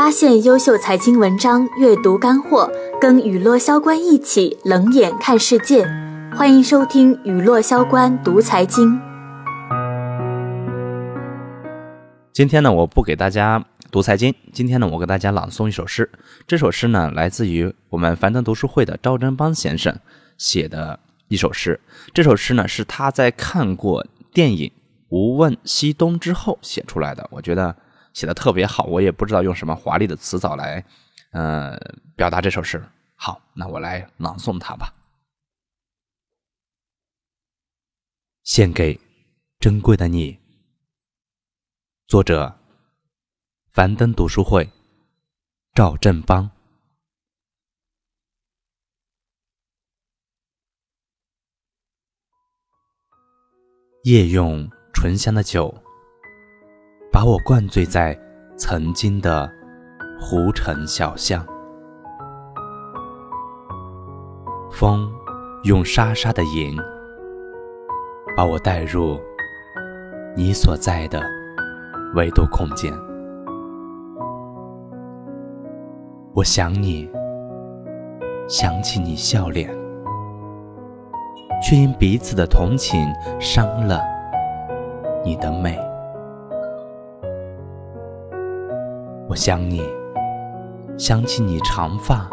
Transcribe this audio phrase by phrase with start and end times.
[0.00, 5.86] 发现优秀财经文章，阅读干货，跟雨落萧关一起冷眼看世界。
[6.34, 8.98] 欢迎收听雨落萧关读财经。
[12.32, 16.10] 今天呢，我不给大家读财经，今天呢，我给大家朗诵一首诗。
[16.46, 19.94] 这首诗呢，来自于我们樊登读书会的赵振邦先生
[20.38, 20.98] 写的
[21.28, 21.78] 一首诗。
[22.14, 24.68] 这首诗呢，是他在看过电影
[25.10, 27.28] 《无问西东》之后写出来的。
[27.32, 27.76] 我觉得。
[28.12, 30.84] 写的特别好，我也不知道用什么华丽的词藻来，
[31.32, 31.78] 呃，
[32.16, 32.82] 表达这首诗。
[33.14, 34.94] 好，那我来朗诵它吧。
[38.42, 38.98] 献给
[39.58, 40.38] 珍贵的你。
[42.06, 42.58] 作者：
[43.70, 44.68] 樊登读书会，
[45.74, 46.50] 赵振邦。
[54.04, 55.82] 夜用醇香的酒。
[57.12, 58.16] 把我灌醉在
[58.56, 59.50] 曾经的
[60.20, 61.44] 湖城小巷，
[64.70, 65.12] 风
[65.64, 66.78] 用沙沙的吟，
[68.36, 69.18] 把我带入
[70.36, 71.20] 你所在的
[72.14, 72.92] 维度空间。
[76.32, 77.10] 我想你，
[78.48, 79.68] 想起你笑脸，
[81.60, 83.04] 却因彼此的同情
[83.40, 84.00] 伤了
[85.24, 85.89] 你的美。
[89.30, 89.80] 我想你，
[90.98, 92.28] 想起你长发，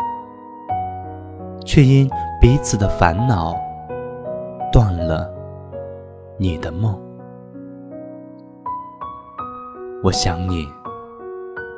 [1.63, 2.09] 却因
[2.41, 3.53] 彼此的烦恼
[4.73, 5.31] 断了
[6.39, 6.99] 你的梦。
[10.03, 10.67] 我想你，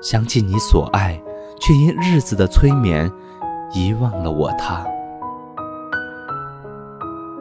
[0.02, 1.22] 想起你所爱，
[1.60, 3.12] 却因日子的催眠
[3.74, 4.86] 遗忘了我他。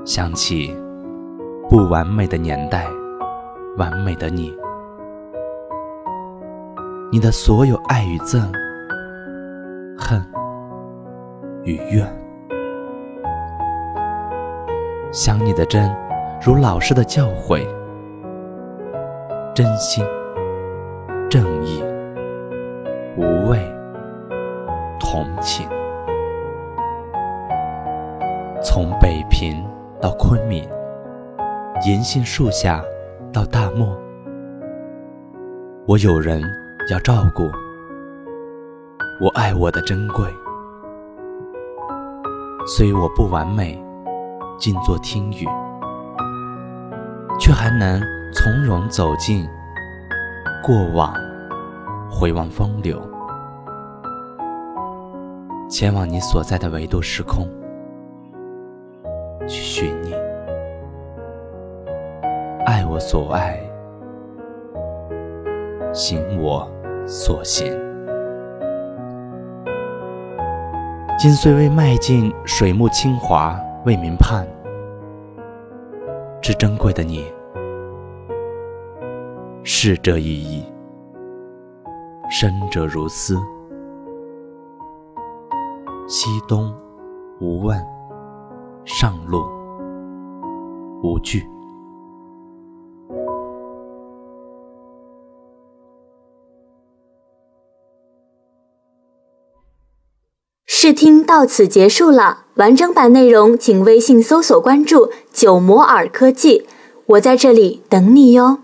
[0.05, 0.77] 想起
[1.71, 2.89] 不完美的年代，
[3.77, 4.53] 完美的你。
[7.11, 8.53] 你的所有爱与憎、
[9.97, 10.23] 恨
[11.65, 12.07] 与怨，
[15.11, 15.91] 想你的真，
[16.45, 17.67] 如老师的教诲，
[19.55, 20.05] 真心、
[21.31, 21.83] 正义、
[23.17, 23.59] 无畏、
[25.01, 25.67] 同情。
[28.63, 29.67] 从北平
[29.99, 30.63] 到昆明，
[31.87, 32.85] 银杏树下
[33.33, 33.97] 到大漠，
[35.87, 36.43] 我有人。
[36.91, 37.43] 要照顾，
[39.21, 40.27] 我爱我的珍贵，
[42.67, 43.79] 虽我不完美，
[44.59, 45.47] 静坐听雨，
[47.39, 48.01] 却还能
[48.33, 49.47] 从容走进
[50.65, 51.13] 过往，
[52.11, 52.99] 回望风流，
[55.69, 57.47] 前往你所在的维度时空，
[59.47, 60.15] 去寻你，
[62.65, 63.61] 爱我所爱，
[65.93, 66.67] 行我。
[67.11, 67.67] 所行，
[71.19, 74.47] 今虽未迈进水木清华未名畔，
[76.43, 77.25] 之珍贵的你，
[79.65, 80.67] 逝者已矣，
[82.29, 83.39] 生者如斯。
[86.07, 86.71] 西东
[87.41, 87.83] 无问，
[88.85, 89.47] 上路
[91.03, 91.49] 无惧。
[100.81, 106.69] 试听到此结束了，完整版内容请微信搜索关注“九摩尔科技”，
[107.07, 108.59] 我在这里等你哟。